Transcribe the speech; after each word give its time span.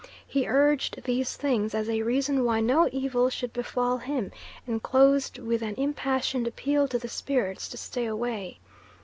He 0.25 0.47
urged 0.47 1.03
these 1.03 1.37
things 1.37 1.75
as 1.75 1.87
a 1.87 2.01
reason 2.01 2.43
why 2.43 2.59
no 2.59 2.89
evil 2.91 3.29
should 3.29 3.53
befall 3.53 3.99
him, 3.99 4.31
and 4.65 4.81
closed 4.81 5.37
with 5.37 5.61
an 5.61 5.75
impassioned 5.75 6.47
appeal 6.47 6.87
to 6.87 6.97
the 6.97 7.07
spirits 7.07 7.69
to 7.69 7.77
stay 7.77 8.07
away. 8.07 8.57